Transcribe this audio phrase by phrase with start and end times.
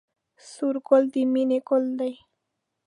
[0.51, 2.13] سور ګل د مینې ګل دی